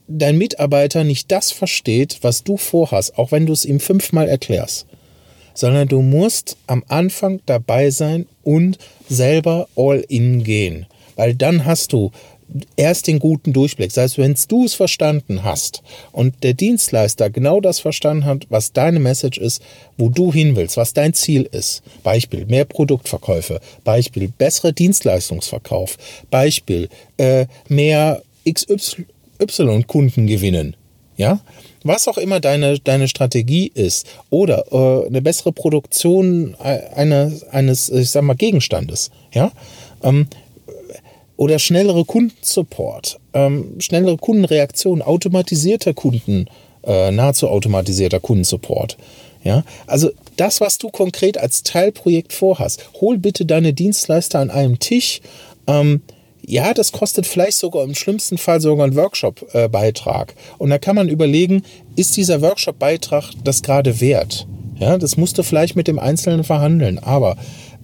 dein 0.08 0.40
Mitarbeiter 0.40 1.04
nicht 1.04 1.32
das 1.32 1.52
versteht, 1.52 2.18
was 2.24 2.44
du 2.44 2.58
vorhast, 2.58 3.20
auch 3.20 3.32
wenn 3.32 3.46
du 3.46 3.54
es 3.54 3.64
ihm 3.64 3.80
fünfmal 3.80 4.28
erklärst, 4.28 4.88
sondern 5.54 5.88
du 5.88 6.02
musst 6.02 6.58
am 6.66 6.84
Anfang 6.88 7.40
dabei 7.46 7.92
sein 7.92 8.26
und 8.42 8.80
selber 9.08 9.68
all 9.76 10.04
in 10.10 10.44
gehen, 10.44 10.88
weil 11.16 11.36
dann 11.36 11.66
hast 11.66 11.94
du 11.94 12.12
erst 12.78 13.08
den 13.08 13.20
guten 13.20 13.54
Durchblick. 13.54 13.94
Das 13.94 14.04
heißt, 14.04 14.18
wenn 14.18 14.36
du 14.48 14.66
es 14.66 14.74
verstanden 14.74 15.44
hast 15.44 15.82
und 16.12 16.44
der 16.44 16.54
Dienstleister 16.54 17.30
genau 17.30 17.60
das 17.62 17.80
verstanden 17.80 18.26
hat, 18.26 18.46
was 18.50 18.74
deine 18.74 19.00
Message 19.00 19.38
ist, 19.38 19.62
wo 19.98 20.10
du 20.10 20.32
hin 20.32 20.56
willst, 20.56 20.78
was 20.78 20.94
dein 20.94 21.14
Ziel 21.14 21.48
ist. 21.52 21.82
Beispiel 22.04 22.46
mehr 22.46 22.66
Produktverkäufe, 22.66 23.60
Beispiel 23.84 24.32
bessere 24.38 24.74
Dienstleistungsverkauf, 24.74 25.98
Beispiel 26.30 26.90
äh, 27.18 27.48
mehr 27.68 28.22
XY-Kunden 28.48 30.28
gewinnen. 30.28 30.76
Ja, 31.18 31.40
was 31.84 32.08
auch 32.10 32.18
immer 32.18 32.42
deine, 32.42 32.80
deine 32.80 33.08
Strategie 33.08 33.72
ist 33.74 34.06
oder 34.30 34.66
äh, 34.72 35.08
eine 35.08 35.22
bessere 35.22 35.54
Produktion 35.54 36.56
eines, 36.56 37.44
eines, 37.44 37.90
ich 37.90 38.10
sag 38.10 38.24
mal, 38.24 38.36
Gegenstandes, 38.36 39.12
ja, 39.32 39.52
ähm, 40.04 40.28
oder 41.38 41.60
schnellere 41.60 42.06
Kundensupport, 42.06 43.20
ähm, 43.34 43.76
schnellere 43.80 44.18
Kundenreaktion, 44.18 45.02
automatisierter 45.02 45.94
Kunden, 45.94 46.48
äh, 46.84 47.12
nahezu 47.12 47.50
automatisierter 47.50 48.20
Kundensupport. 48.20 48.98
Ja, 49.44 49.64
also 49.86 50.10
das, 50.38 50.60
was 50.60 50.80
du 50.80 50.90
konkret 50.90 51.38
als 51.38 51.62
Teilprojekt 51.62 52.34
vorhast, 52.34 52.90
hol 53.00 53.20
bitte 53.20 53.46
deine 53.46 53.74
Dienstleister 53.74 54.40
an 54.40 54.50
einem 54.50 54.80
Tisch. 54.80 55.22
Ähm, 55.68 56.02
ja, 56.48 56.74
das 56.74 56.92
kostet 56.92 57.28
vielleicht 57.28 57.58
sogar 57.58 57.84
im 57.84 57.96
schlimmsten 57.96 58.38
Fall 58.38 58.60
sogar 58.62 58.86
einen 58.86 58.96
Workshop-Beitrag. 58.96 60.32
Äh, 60.32 60.56
Und 60.58 60.70
da 60.72 60.78
kann 60.78 60.96
man 60.96 61.10
überlegen, 61.10 61.64
ist 61.96 62.18
dieser 62.18 62.42
Workshop-Beitrag 62.42 63.32
das 63.44 63.62
gerade 63.62 64.00
wert? 64.02 64.48
Ja, 64.80 64.98
das 64.98 65.16
musst 65.16 65.38
du 65.38 65.44
vielleicht 65.44 65.76
mit 65.76 65.88
dem 65.88 66.00
Einzelnen 66.00 66.44
verhandeln. 66.44 67.00
Aber 67.00 67.38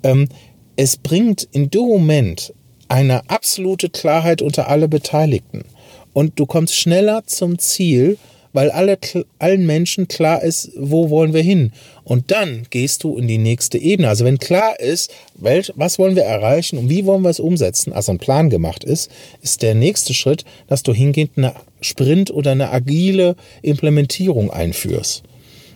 ähm, 0.04 0.30
es 0.76 0.98
bringt 0.98 1.48
in 1.52 1.70
dem 1.70 1.88
Moment 1.88 2.54
eine 2.92 3.30
absolute 3.30 3.90
Klarheit 3.90 4.42
unter 4.42 4.68
alle 4.68 4.90
Beteiligten. 4.90 5.64
Und 6.12 6.38
du 6.40 6.46
kommst 6.46 6.76
schneller 6.76 7.24
zum 7.26 7.58
Ziel, 7.58 8.18
weil 8.52 8.70
alle, 8.70 8.98
allen 9.40 9.66
Menschen 9.66 10.10
klar 10.10 10.44
ist, 10.44 10.72
wo 10.76 11.10
wollen 11.10 11.34
wir 11.34 11.42
hin. 11.42 11.72
Und 12.04 12.32
dann 12.32 12.64
gehst 12.70 13.06
du 13.06 13.18
in 13.18 13.30
die 13.30 13.38
nächste 13.38 13.78
Ebene. 13.78 14.10
Also 14.10 14.26
wenn 14.26 14.40
klar 14.40 14.78
ist, 14.78 15.10
welch, 15.36 15.72
was 15.78 16.00
wollen 16.00 16.18
wir 16.18 16.24
erreichen 16.24 16.78
und 16.78 16.90
wie 16.90 17.06
wollen 17.06 17.22
wir 17.22 17.30
es 17.30 17.40
umsetzen, 17.40 17.94
also 17.94 18.12
ein 18.12 18.20
Plan 18.20 18.50
gemacht 18.50 18.84
ist, 18.84 19.10
ist 19.42 19.62
der 19.62 19.74
nächste 19.74 20.14
Schritt, 20.14 20.44
dass 20.68 20.84
du 20.84 20.94
hingehend 20.94 21.38
eine 21.38 21.54
Sprint 21.80 22.30
oder 22.30 22.52
eine 22.52 22.72
agile 22.72 23.38
Implementierung 23.62 24.52
einführst. 24.52 25.24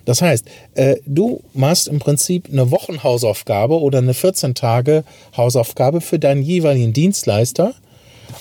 Das 0.06 0.22
heißt, 0.22 0.46
äh, 0.76 0.98
du 1.06 1.42
machst 1.54 1.88
im 1.88 2.00
Prinzip 2.00 2.48
eine 2.52 2.72
Wochenhausaufgabe 2.72 3.80
oder 3.80 3.98
eine 4.00 4.14
14 4.14 4.56
Tage 4.56 5.04
Hausaufgabe 5.36 6.02
für 6.02 6.20
deinen 6.20 6.44
jeweiligen 6.44 6.94
Dienstleister 6.94 7.74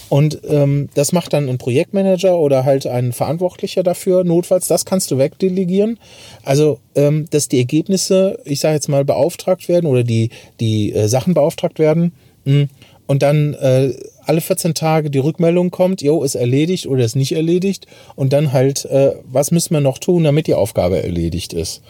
und 0.08 0.40
ähm, 0.48 0.88
das 0.94 1.12
macht 1.12 1.32
dann 1.32 1.48
ein 1.48 1.58
Projektmanager 1.58 2.38
oder 2.38 2.64
halt 2.64 2.86
ein 2.86 3.12
Verantwortlicher 3.12 3.82
dafür, 3.82 4.24
notfalls. 4.24 4.68
Das 4.68 4.84
kannst 4.84 5.10
du 5.10 5.18
wegdelegieren. 5.18 5.98
Also, 6.42 6.78
ähm, 6.94 7.26
dass 7.30 7.48
die 7.48 7.58
Ergebnisse, 7.58 8.38
ich 8.44 8.60
sage 8.60 8.74
jetzt 8.74 8.88
mal, 8.88 9.04
beauftragt 9.04 9.68
werden 9.68 9.86
oder 9.86 10.04
die, 10.04 10.30
die 10.60 10.92
äh, 10.92 11.08
Sachen 11.08 11.34
beauftragt 11.34 11.78
werden. 11.78 12.12
Mh, 12.44 12.52
hm, 12.52 12.68
und 13.06 13.22
dann 13.22 13.54
äh, 13.54 13.92
alle 14.24 14.40
14 14.40 14.74
Tage 14.74 15.10
die 15.10 15.18
Rückmeldung 15.18 15.70
kommt, 15.70 16.02
jo, 16.02 16.22
ist 16.22 16.34
erledigt 16.34 16.86
oder 16.86 17.04
ist 17.04 17.16
nicht 17.16 17.32
erledigt. 17.32 17.86
Und 18.16 18.32
dann 18.32 18.52
halt, 18.52 18.84
äh, 18.86 19.12
was 19.24 19.50
müssen 19.50 19.74
wir 19.74 19.80
noch 19.80 19.98
tun, 19.98 20.24
damit 20.24 20.46
die 20.46 20.54
Aufgabe 20.54 21.02
erledigt 21.02 21.52
ist 21.52 21.82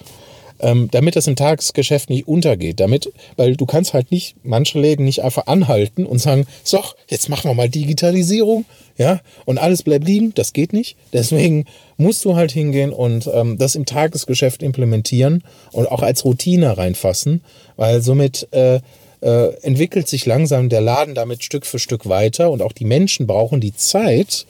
ähm, 0.60 0.88
damit 0.90 1.16
das 1.16 1.26
im 1.26 1.36
Tagesgeschäft 1.36 2.10
nicht 2.10 2.26
untergeht. 2.26 2.80
Damit, 2.80 3.12
weil 3.36 3.56
du 3.56 3.66
kannst 3.66 3.92
halt 3.92 4.10
nicht, 4.10 4.36
manche 4.42 4.80
Läden 4.80 5.04
nicht 5.04 5.22
einfach 5.22 5.46
anhalten 5.46 6.06
und 6.06 6.18
sagen, 6.18 6.46
so, 6.62 6.80
jetzt 7.08 7.28
machen 7.28 7.50
wir 7.50 7.54
mal 7.54 7.68
Digitalisierung, 7.68 8.64
ja, 8.96 9.20
und 9.44 9.58
alles 9.58 9.82
bleibt 9.82 10.06
liegen. 10.06 10.32
Das 10.34 10.52
geht 10.52 10.72
nicht. 10.72 10.96
Deswegen 11.12 11.64
musst 11.96 12.24
du 12.24 12.36
halt 12.36 12.52
hingehen 12.52 12.92
und 12.92 13.28
ähm, 13.32 13.58
das 13.58 13.74
im 13.74 13.86
Tagesgeschäft 13.86 14.62
implementieren 14.62 15.42
und 15.72 15.90
auch 15.90 16.02
als 16.02 16.24
Routine 16.24 16.78
reinfassen, 16.78 17.42
weil 17.76 18.02
somit 18.02 18.48
äh, 18.52 18.80
äh, 19.24 19.54
entwickelt 19.62 20.06
sich 20.06 20.26
langsam 20.26 20.68
der 20.68 20.82
Laden 20.82 21.14
damit 21.14 21.42
Stück 21.42 21.64
für 21.64 21.78
Stück 21.78 22.06
weiter 22.08 22.50
und 22.50 22.60
auch 22.60 22.72
die 22.72 22.84
Menschen 22.84 23.26
brauchen 23.26 23.60
die 23.60 23.74
Zeit, 23.74 24.46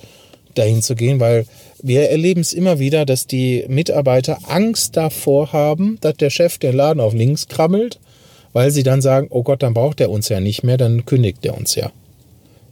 dahin 0.54 0.82
zu 0.82 0.94
gehen, 0.94 1.20
weil 1.20 1.46
wir 1.82 2.10
erleben 2.10 2.40
es 2.40 2.52
immer 2.52 2.78
wieder, 2.78 3.04
dass 3.06 3.26
die 3.26 3.64
Mitarbeiter 3.68 4.38
Angst 4.48 4.96
davor 4.96 5.52
haben, 5.52 5.98
dass 6.00 6.16
der 6.16 6.30
Chef 6.30 6.58
den 6.58 6.74
Laden 6.74 7.00
auf 7.00 7.14
links 7.14 7.48
krammelt, 7.48 8.00
weil 8.52 8.70
sie 8.70 8.82
dann 8.82 9.00
sagen, 9.00 9.28
oh 9.30 9.42
Gott, 9.42 9.62
dann 9.62 9.74
braucht 9.74 10.00
er 10.00 10.10
uns 10.10 10.28
ja 10.28 10.40
nicht 10.40 10.62
mehr, 10.64 10.76
dann 10.76 11.04
kündigt 11.04 11.44
er 11.44 11.56
uns 11.56 11.74
ja. 11.74 11.92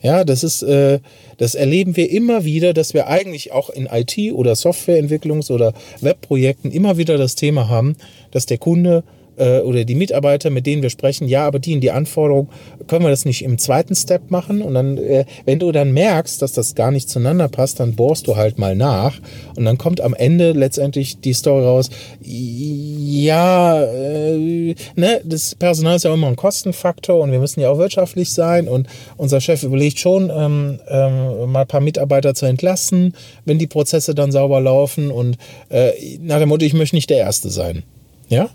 Ja, 0.00 0.24
das 0.24 0.42
ist, 0.42 0.62
äh, 0.62 0.98
das 1.38 1.54
erleben 1.54 1.96
wir 1.96 2.10
immer 2.10 2.44
wieder, 2.44 2.72
dass 2.72 2.94
wir 2.94 3.06
eigentlich 3.06 3.52
auch 3.52 3.70
in 3.70 3.86
IT- 3.86 4.32
oder 4.32 4.54
Softwareentwicklungs- 4.54 5.52
oder 5.52 5.72
Webprojekten 6.00 6.72
immer 6.72 6.96
wieder 6.96 7.16
das 7.18 7.36
Thema 7.36 7.68
haben, 7.68 7.96
dass 8.32 8.46
der 8.46 8.58
Kunde 8.58 9.04
äh, 9.36 9.60
oder 9.60 9.84
die 9.84 9.94
Mitarbeiter, 9.94 10.50
mit 10.50 10.66
denen 10.66 10.82
wir 10.82 10.90
sprechen, 10.90 11.28
ja, 11.28 11.46
aber 11.46 11.58
die 11.58 11.72
in 11.72 11.80
die 11.80 11.90
Anforderung, 11.90 12.48
können 12.86 13.04
wir 13.04 13.10
das 13.10 13.24
nicht 13.24 13.42
im 13.42 13.58
zweiten 13.58 13.94
Step 13.94 14.30
machen? 14.30 14.62
Und 14.62 14.74
dann, 14.74 14.98
äh, 14.98 15.24
wenn 15.44 15.58
du 15.58 15.72
dann 15.72 15.92
merkst, 15.92 16.42
dass 16.42 16.52
das 16.52 16.74
gar 16.74 16.90
nicht 16.90 17.08
zueinander 17.08 17.48
passt, 17.48 17.80
dann 17.80 17.94
bohrst 17.94 18.26
du 18.26 18.36
halt 18.36 18.58
mal 18.58 18.76
nach 18.76 19.20
und 19.56 19.64
dann 19.64 19.78
kommt 19.78 20.00
am 20.00 20.14
Ende 20.14 20.52
letztendlich 20.52 21.20
die 21.20 21.32
Story 21.32 21.64
raus, 21.64 21.90
ja, 22.20 23.82
äh, 23.82 24.74
ne, 24.96 25.20
das 25.24 25.54
Personal 25.54 25.96
ist 25.96 26.04
ja 26.04 26.12
immer 26.12 26.28
ein 26.28 26.36
Kostenfaktor 26.36 27.20
und 27.20 27.32
wir 27.32 27.38
müssen 27.38 27.60
ja 27.60 27.70
auch 27.70 27.78
wirtschaftlich 27.78 28.32
sein 28.32 28.68
und 28.68 28.88
unser 29.16 29.40
Chef 29.40 29.62
überlegt 29.62 29.98
schon, 29.98 30.30
ähm, 30.34 30.78
ähm, 30.88 31.50
mal 31.50 31.62
ein 31.62 31.66
paar 31.66 31.80
Mitarbeiter 31.80 32.34
zu 32.34 32.46
entlassen, 32.46 33.14
wenn 33.44 33.58
die 33.58 33.66
Prozesse 33.66 34.14
dann 34.14 34.32
sauber 34.32 34.60
laufen 34.60 35.10
und 35.10 35.36
äh, 35.68 35.92
nach 36.20 36.38
dem 36.38 36.48
Motto, 36.48 36.64
ich 36.64 36.74
möchte 36.74 36.96
nicht 36.96 37.10
der 37.10 37.18
Erste 37.18 37.50
sein. 37.50 37.82
Ja? 38.28 38.50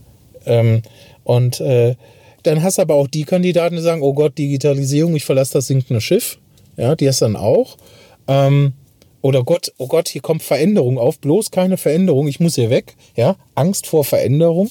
Ähm, 0.47 0.81
und 1.23 1.59
äh, 1.59 1.95
dann 2.43 2.63
hast 2.63 2.77
du 2.77 2.81
aber 2.81 2.95
auch 2.95 3.07
die 3.07 3.23
Kandidaten, 3.25 3.75
die 3.75 3.81
sagen, 3.81 4.01
oh 4.01 4.13
Gott, 4.13 4.37
Digitalisierung, 4.37 5.15
ich 5.15 5.25
verlasse 5.25 5.53
das 5.53 5.67
sinkende 5.67 6.01
Schiff. 6.01 6.37
Ja, 6.77 6.95
die 6.95 7.07
hast 7.07 7.21
dann 7.21 7.35
auch. 7.35 7.77
Ähm, 8.27 8.73
oder 9.21 9.43
Gott, 9.43 9.73
oh 9.77 9.87
Gott, 9.87 10.07
hier 10.07 10.21
kommt 10.21 10.43
Veränderung 10.43 10.97
auf, 10.97 11.19
bloß 11.19 11.51
keine 11.51 11.77
Veränderung, 11.77 12.27
ich 12.27 12.39
muss 12.39 12.55
hier 12.55 12.69
weg. 12.69 12.95
Ja, 13.15 13.35
Angst 13.55 13.87
vor 13.87 14.05
Veränderung. 14.05 14.69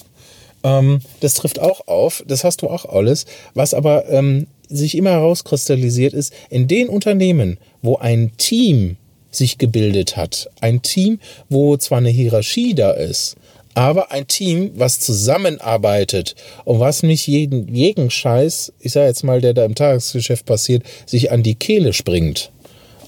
Ähm, 0.63 1.01
das 1.19 1.35
trifft 1.35 1.59
auch 1.59 1.87
auf, 1.87 2.23
das 2.27 2.43
hast 2.43 2.61
du 2.61 2.67
auch 2.67 2.85
alles. 2.85 3.25
Was 3.53 3.73
aber 3.73 4.09
ähm, 4.09 4.47
sich 4.69 4.97
immer 4.97 5.11
herauskristallisiert 5.11 6.13
ist, 6.13 6.33
in 6.49 6.67
den 6.67 6.89
Unternehmen, 6.89 7.57
wo 7.81 7.97
ein 7.97 8.31
Team 8.37 8.97
sich 9.29 9.57
gebildet 9.57 10.17
hat, 10.17 10.49
ein 10.61 10.81
Team, 10.81 11.19
wo 11.49 11.77
zwar 11.77 11.99
eine 11.99 12.09
Hierarchie 12.09 12.73
da 12.73 12.91
ist, 12.91 13.35
aber 13.77 14.11
ein 14.11 14.25
Team, 14.25 14.71
was 14.73 14.99
zusammenarbeitet 14.99 16.33
und 16.65 16.79
was 16.79 17.03
nicht 17.03 17.27
jeden, 17.27 17.75
jeden 17.75 18.09
Scheiß, 18.09 18.73
ich 18.79 18.91
sage 18.91 19.05
jetzt 19.05 19.23
mal, 19.23 19.39
der 19.39 19.53
da 19.53 19.65
im 19.65 19.75
Tagesgeschäft 19.75 20.47
passiert, 20.47 20.81
sich 21.05 21.31
an 21.31 21.43
die 21.43 21.53
Kehle 21.53 21.93
springt. 21.93 22.49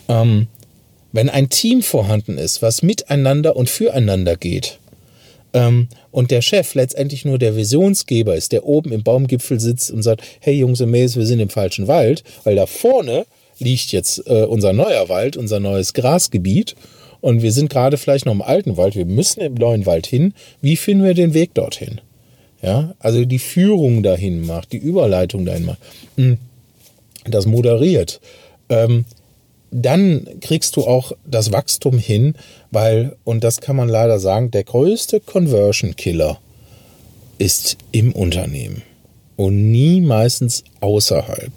Ähm, 0.07 0.45
wenn 1.11 1.27
ein 1.27 1.49
Team 1.49 1.81
vorhanden 1.81 2.37
ist, 2.37 2.61
was 2.61 2.83
miteinander 2.83 3.55
und 3.55 3.67
füreinander 3.67 4.35
geht, 4.35 4.77
ähm, 5.53 5.87
und 6.11 6.29
der 6.29 6.43
Chef 6.43 6.75
letztendlich 6.75 7.25
nur 7.25 7.39
der 7.39 7.55
Visionsgeber 7.55 8.35
ist, 8.35 8.51
der 8.51 8.63
oben 8.63 8.91
im 8.91 9.01
Baumgipfel 9.01 9.59
sitzt 9.59 9.89
und 9.89 10.03
sagt, 10.03 10.21
hey 10.39 10.53
Jungs 10.53 10.81
und 10.81 10.91
Mädels, 10.91 11.15
wir 11.15 11.25
sind 11.25 11.39
im 11.39 11.49
falschen 11.49 11.87
Wald, 11.87 12.23
weil 12.43 12.55
da 12.55 12.67
vorne 12.67 13.25
liegt 13.57 13.91
jetzt 13.91 14.21
äh, 14.27 14.43
unser 14.43 14.73
neuer 14.73 15.09
Wald, 15.09 15.35
unser 15.35 15.59
neues 15.59 15.95
Grasgebiet 15.95 16.75
und 17.21 17.41
wir 17.41 17.51
sind 17.51 17.69
gerade 17.69 17.97
vielleicht 17.97 18.25
noch 18.25 18.33
im 18.33 18.41
alten 18.41 18.77
Wald, 18.77 18.95
wir 18.95 19.05
müssen 19.05 19.41
im 19.41 19.55
neuen 19.55 19.85
Wald 19.85 20.07
hin. 20.07 20.33
Wie 20.61 20.77
finden 20.77 21.05
wir 21.05 21.13
den 21.13 21.33
Weg 21.33 21.53
dorthin? 21.53 22.01
Ja, 22.61 22.93
also 22.99 23.23
die 23.25 23.39
Führung 23.39 24.03
dahin 24.03 24.45
macht, 24.45 24.73
die 24.73 24.77
Überleitung 24.77 25.45
dahin 25.45 25.65
macht, 25.65 25.79
hm. 26.17 26.37
das 27.25 27.45
moderiert. 27.45 28.19
Ähm, 28.67 29.05
dann 29.71 30.27
kriegst 30.41 30.75
du 30.75 30.85
auch 30.85 31.11
das 31.25 31.51
Wachstum 31.51 31.97
hin, 31.97 32.35
weil, 32.71 33.15
und 33.23 33.43
das 33.43 33.61
kann 33.61 33.75
man 33.75 33.87
leider 33.87 34.19
sagen, 34.19 34.51
der 34.51 34.63
größte 34.63 35.19
Conversion 35.19 35.95
Killer 35.95 36.39
ist 37.37 37.77
im 37.91 38.11
Unternehmen 38.11 38.81
und 39.37 39.71
nie 39.71 40.01
meistens 40.01 40.63
außerhalb. 40.81 41.51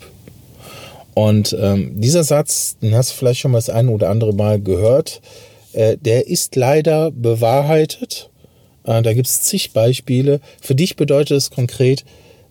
Und 1.14 1.56
ähm, 1.60 2.00
dieser 2.00 2.24
Satz, 2.24 2.76
den 2.80 2.94
hast 2.94 3.10
du 3.10 3.14
vielleicht 3.16 3.40
schon 3.40 3.50
mal 3.50 3.58
das 3.58 3.70
eine 3.70 3.90
oder 3.90 4.08
andere 4.08 4.32
Mal 4.32 4.60
gehört, 4.60 5.20
äh, 5.72 5.96
der 5.96 6.26
ist 6.26 6.56
leider 6.56 7.10
bewahrheitet. 7.10 8.30
Äh, 8.84 9.02
da 9.02 9.12
gibt 9.12 9.26
es 9.26 9.42
zig 9.42 9.72
Beispiele. 9.72 10.40
Für 10.60 10.74
dich 10.74 10.96
bedeutet 10.96 11.36
es 11.36 11.50
konkret, 11.50 12.04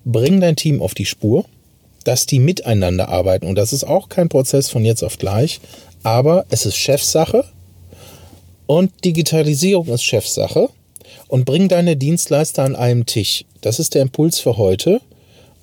bring 0.05 0.41
dein 0.41 0.55
Team 0.55 0.81
auf 0.81 0.93
die 0.93 1.05
Spur, 1.05 1.45
dass 2.03 2.25
die 2.25 2.39
miteinander 2.39 3.09
arbeiten. 3.09 3.45
Und 3.47 3.55
das 3.55 3.73
ist 3.73 3.83
auch 3.83 4.09
kein 4.09 4.29
Prozess 4.29 4.69
von 4.69 4.85
jetzt 4.85 5.03
auf 5.03 5.17
gleich, 5.17 5.59
aber 6.03 6.45
es 6.49 6.65
ist 6.65 6.77
Chefsache 6.77 7.45
und 8.65 9.05
Digitalisierung 9.05 9.87
ist 9.87 10.03
Chefsache. 10.03 10.69
Und 11.27 11.45
bring 11.45 11.69
deine 11.69 11.95
Dienstleister 11.95 12.63
an 12.63 12.75
einem 12.75 13.05
Tisch. 13.05 13.45
Das 13.61 13.79
ist 13.79 13.95
der 13.95 14.01
Impuls 14.01 14.39
für 14.39 14.57
heute. 14.57 14.99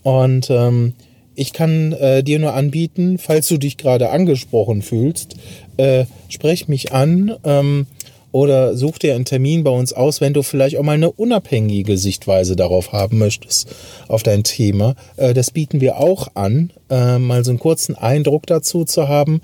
Und 0.03 0.49
ähm, 0.51 0.95
ich 1.39 1.53
kann 1.53 1.93
äh, 1.93 2.25
dir 2.25 2.41
nur 2.41 2.55
anbieten, 2.55 3.17
falls 3.17 3.47
du 3.47 3.59
dich 3.59 3.77
gerade 3.77 4.11
angesprochen 4.11 4.83
fühlst, 4.83 5.37
äh, 5.77 6.05
sprech 6.29 6.67
mich 6.67 6.93
an 6.93 7.37
ähm, 7.45 7.87
oder 8.33 8.77
such 8.77 8.99
dir 8.99 9.15
einen 9.15 9.25
Termin 9.25 9.63
bei 9.63 9.71
uns 9.71 9.93
aus, 9.93 10.21
wenn 10.21 10.35
du 10.35 10.43
vielleicht 10.43 10.77
auch 10.77 10.83
mal 10.83 10.93
eine 10.93 11.13
unabhängige 11.13 11.97
Sichtweise 11.97 12.57
darauf 12.57 12.93
haben 12.93 13.19
möchtest, 13.19 13.69
auf 14.09 14.25
dein 14.25 14.43
Thema. 14.43 14.97
Äh, 15.17 15.33
das 15.33 15.53
bieten 15.53 15.81
wir 15.81 15.99
auch 15.99 16.27
an, 16.35 16.73
äh, 16.91 17.19
mal 17.19 17.45
so 17.45 17.53
einen 17.53 17.61
kurzen 17.61 17.95
Eindruck 17.95 18.47
dazu 18.47 18.85
zu 18.85 19.07
haben. 19.07 19.41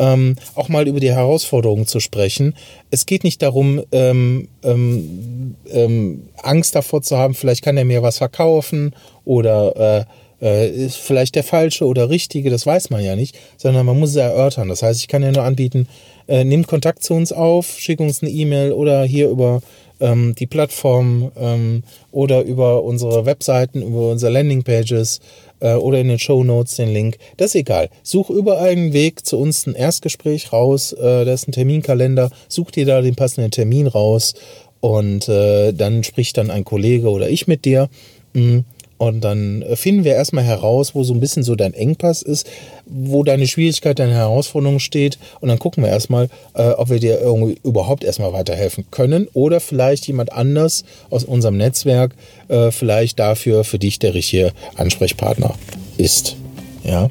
ähm, 0.00 0.36
auch 0.54 0.68
mal 0.68 0.86
über 0.86 1.00
die 1.00 1.10
Herausforderungen 1.10 1.84
zu 1.84 1.98
sprechen. 1.98 2.54
Es 2.92 3.04
geht 3.04 3.24
nicht 3.24 3.42
darum, 3.42 3.82
ähm, 3.90 4.46
ähm, 4.62 5.56
ähm 5.68 6.28
Angst 6.40 6.76
davor 6.76 7.02
zu 7.02 7.16
haben, 7.16 7.34
vielleicht 7.34 7.64
kann 7.64 7.76
er 7.76 7.84
mir 7.84 8.00
was 8.00 8.18
verkaufen 8.18 8.94
oder 9.24 9.98
äh, 9.98 10.04
äh, 10.40 10.68
ist 10.68 10.96
vielleicht 10.96 11.34
der 11.34 11.44
falsche 11.44 11.86
oder 11.86 12.10
richtige, 12.10 12.50
das 12.50 12.66
weiß 12.66 12.90
man 12.90 13.04
ja 13.04 13.16
nicht, 13.16 13.38
sondern 13.56 13.86
man 13.86 13.98
muss 13.98 14.10
es 14.10 14.16
erörtern. 14.16 14.68
Das 14.68 14.82
heißt, 14.82 15.00
ich 15.00 15.08
kann 15.08 15.22
ja 15.22 15.32
nur 15.32 15.42
anbieten, 15.42 15.88
äh, 16.26 16.44
nimm 16.44 16.66
Kontakt 16.66 17.02
zu 17.02 17.14
uns 17.14 17.32
auf, 17.32 17.78
schick 17.78 18.00
uns 18.00 18.22
eine 18.22 18.30
E-Mail 18.30 18.72
oder 18.72 19.04
hier 19.04 19.28
über 19.28 19.60
ähm, 20.00 20.34
die 20.38 20.46
Plattform 20.46 21.32
ähm, 21.36 21.82
oder 22.12 22.42
über 22.42 22.84
unsere 22.84 23.26
Webseiten, 23.26 23.82
über 23.82 24.10
unsere 24.10 24.32
Landingpages 24.32 25.20
äh, 25.60 25.74
oder 25.74 25.98
in 25.98 26.08
den 26.08 26.18
Show 26.18 26.44
Notes 26.44 26.76
den 26.76 26.92
Link. 26.92 27.18
Das 27.36 27.48
ist 27.48 27.56
egal. 27.56 27.90
Such 28.02 28.30
überall 28.30 28.68
einen 28.68 28.92
Weg 28.92 29.26
zu 29.26 29.38
uns 29.38 29.66
ein 29.66 29.74
Erstgespräch 29.74 30.52
raus. 30.52 30.92
Äh, 30.92 31.24
da 31.24 31.32
ist 31.32 31.48
ein 31.48 31.52
Terminkalender. 31.52 32.30
Such 32.48 32.70
dir 32.70 32.86
da 32.86 33.00
den 33.00 33.16
passenden 33.16 33.50
Termin 33.50 33.86
raus 33.86 34.34
und 34.80 35.28
äh, 35.28 35.72
dann 35.72 36.04
spricht 36.04 36.36
dann 36.38 36.50
ein 36.50 36.64
Kollege 36.64 37.10
oder 37.10 37.28
ich 37.28 37.48
mit 37.48 37.64
dir. 37.64 37.88
Mhm 38.34 38.64
und 38.98 39.22
dann 39.22 39.64
finden 39.74 40.02
wir 40.02 40.14
erstmal 40.14 40.42
heraus, 40.42 40.94
wo 40.94 41.04
so 41.04 41.14
ein 41.14 41.20
bisschen 41.20 41.44
so 41.44 41.54
dein 41.54 41.72
Engpass 41.72 42.20
ist, 42.20 42.48
wo 42.84 43.22
deine 43.22 43.46
Schwierigkeit, 43.46 43.98
deine 44.00 44.14
Herausforderung 44.14 44.80
steht. 44.80 45.18
Und 45.40 45.48
dann 45.48 45.60
gucken 45.60 45.84
wir 45.84 45.90
erstmal, 45.90 46.28
äh, 46.54 46.70
ob 46.70 46.90
wir 46.90 46.98
dir 46.98 47.20
irgendwie 47.20 47.58
überhaupt 47.62 48.02
erstmal 48.02 48.32
weiterhelfen 48.32 48.86
können 48.90 49.28
oder 49.34 49.60
vielleicht 49.60 50.08
jemand 50.08 50.32
anders 50.32 50.84
aus 51.10 51.22
unserem 51.24 51.56
Netzwerk 51.56 52.14
äh, 52.48 52.72
vielleicht 52.72 53.20
dafür 53.20 53.62
für 53.62 53.78
dich 53.78 54.00
der 54.00 54.14
richtige 54.14 54.52
Ansprechpartner 54.74 55.54
ist. 55.96 56.36
Ja. 56.82 57.08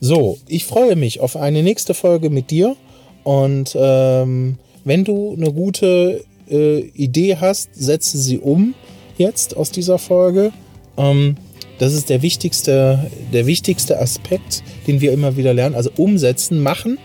So, 0.00 0.38
ich 0.48 0.64
freue 0.64 0.96
mich 0.96 1.20
auf 1.20 1.36
eine 1.36 1.62
nächste 1.62 1.92
Folge 1.92 2.30
mit 2.30 2.50
dir. 2.50 2.76
Und 3.24 3.76
ähm, 3.78 4.56
wenn 4.84 5.04
du 5.04 5.34
eine 5.36 5.52
gute 5.52 6.24
äh, 6.48 6.78
Idee 6.78 7.36
hast, 7.36 7.70
setze 7.74 8.16
sie 8.16 8.38
um 8.38 8.74
jetzt 9.18 9.56
aus 9.56 9.70
dieser 9.70 9.98
Folge 9.98 10.52
ähm, 10.96 11.36
das 11.78 11.92
ist 11.92 12.08
der 12.08 12.22
wichtigste, 12.22 13.10
der 13.32 13.46
wichtigste 13.46 13.98
Aspekt, 14.00 14.62
den 14.86 15.00
wir 15.00 15.12
immer 15.12 15.36
wieder 15.36 15.52
lernen. 15.52 15.74
Also 15.74 15.90
umsetzen, 15.96 16.62
machen, 16.62 16.98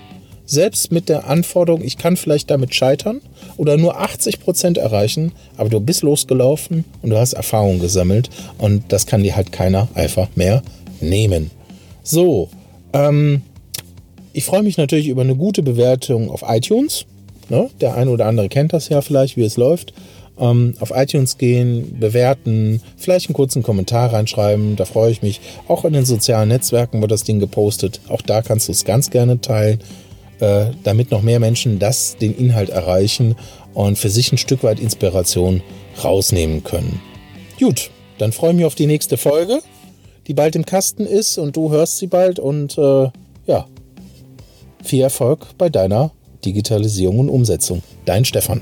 selbst 0.46 0.92
mit 0.92 1.10
der 1.10 1.28
Anforderung, 1.28 1.82
ich 1.82 1.98
kann 1.98 2.18
vielleicht 2.18 2.50
damit 2.50 2.74
scheitern 2.74 3.22
oder 3.58 3.78
nur 3.78 4.00
80 4.00 4.40
Prozent 4.40 4.78
erreichen, 4.78 5.32
aber 5.58 5.70
du 5.70 5.80
bist 5.80 6.04
losgelaufen 6.04 6.86
und 7.02 7.10
du 7.10 7.18
hast 7.18 7.34
Erfahrung 7.34 7.80
gesammelt 7.80 8.30
und 8.58 8.84
das 8.90 9.06
kann 9.06 9.24
dir 9.24 9.36
halt 9.36 9.52
keiner 9.52 9.88
einfach 9.94 10.28
mehr 10.36 10.62
nehmen. 11.00 11.52
So, 12.04 12.50
ähm, 12.94 13.42
ich 14.34 14.46
freue 14.46 14.64
mich 14.64 14.78
natürlich 14.78 15.08
über 15.08 15.22
eine 15.22 15.36
gute 15.36 15.64
Bewertung 15.64 16.30
auf 16.30 16.44
iTunes. 16.48 17.06
Ne? 17.50 17.70
Der 17.82 17.96
eine 17.96 18.12
oder 18.12 18.26
andere 18.26 18.50
kennt 18.50 18.74
das 18.74 18.90
ja 18.90 19.02
vielleicht, 19.02 19.36
wie 19.36 19.44
es 19.44 19.58
läuft 19.58 19.94
ähm, 20.42 20.74
auf 20.80 20.92
iTunes 20.94 21.38
gehen, 21.38 22.00
bewerten, 22.00 22.82
vielleicht 22.98 23.28
einen 23.28 23.36
kurzen 23.36 23.64
Kommentar 23.64 24.12
reinschreiben. 24.12 24.76
Da 24.76 24.86
freue 24.86 25.12
ich 25.12 25.22
mich. 25.22 25.40
Auch 25.68 25.86
in 25.86 25.94
den 25.94 26.04
sozialen 26.04 26.50
Netzwerken 26.50 27.00
wird 27.00 27.12
das 27.12 27.24
Ding 27.24 27.40
gepostet. 27.40 28.02
Auch 28.10 28.22
da 28.22 28.42
kannst 28.42 28.68
du 28.68 28.72
es 28.72 28.84
ganz 28.84 29.12
gerne 29.12 29.40
teilen, 29.40 29.80
äh, 30.40 30.66
damit 30.84 31.12
noch 31.12 31.22
mehr 31.22 31.40
Menschen 31.40 31.80
das, 31.80 32.18
den 32.18 32.36
Inhalt 32.36 32.70
erreichen 32.70 33.36
und 33.74 33.98
für 33.98 34.10
sich 34.10 34.32
ein 34.34 34.38
Stück 34.38 34.64
weit 34.64 34.80
Inspiration 34.80 35.62
rausnehmen 36.04 36.64
können. 36.64 37.00
Gut, 37.60 37.92
dann 38.18 38.32
freue 38.32 38.52
ich 38.52 38.58
mich 38.58 38.66
auf 38.66 38.76
die 38.76 38.88
nächste 38.88 39.18
Folge, 39.18 39.60
die 40.28 40.34
bald 40.34 40.56
im 40.56 40.66
Kasten 40.66 41.06
ist 41.06 41.38
und 41.38 41.56
du 41.56 41.72
hörst 41.72 42.00
sie 42.00 42.08
bald 42.08 42.40
und 42.40 42.78
äh, 42.78 43.10
ja, 43.46 43.68
viel 44.84 45.04
Erfolg 45.04 45.46
bei 45.60 45.70
deiner 45.70 46.12
Digitalisierung 46.44 47.20
und 47.20 47.30
Umsetzung. 47.30 47.84
Dein 48.06 48.26
Stefan. 48.26 48.62